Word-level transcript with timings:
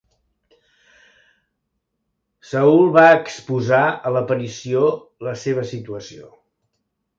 Saül 2.53 2.89
va 2.97 3.05
exposar 3.19 3.83
a 3.91 4.15
l'aparició 4.17 4.83
la 5.29 5.37
seva 5.45 5.69
situació. 5.77 6.35